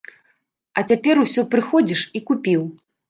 [0.79, 2.65] А цяпер усё прыходзіш і купіў.